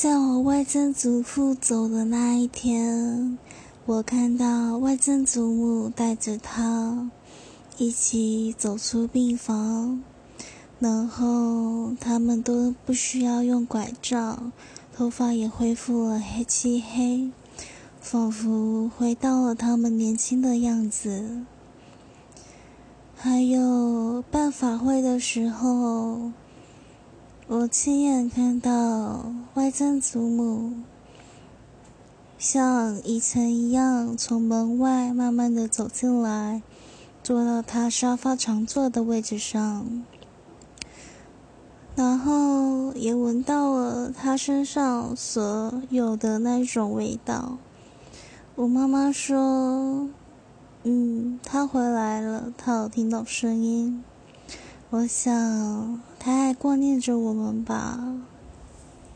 [0.00, 3.36] 在我外曾祖父走的那一天，
[3.84, 7.10] 我看到外曾祖母带着他
[7.78, 10.00] 一起走出病房，
[10.78, 14.52] 然后他们都不需要用拐杖，
[14.94, 17.32] 头发也恢复了黑漆黑，
[18.00, 21.44] 仿佛回到了他们年轻的样子。
[23.16, 26.30] 还有办法会的时候。
[27.50, 29.32] 我亲眼看到
[29.68, 30.72] 外曾祖母
[32.38, 36.62] 像以前一样从门外慢慢的走进来，
[37.22, 40.02] 坐到他沙发常坐的位置上，
[41.94, 47.58] 然后也闻到了他身上所有的那种味道。
[48.54, 50.08] 我妈妈说
[50.84, 54.02] ：“嗯，他回来了，他有听到声音。”
[54.88, 58.14] 我想，他还挂念着我们吧。